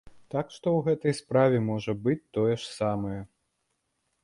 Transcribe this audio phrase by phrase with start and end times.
[0.33, 3.17] Так што ў гэтай справе можа быць тое ж самае.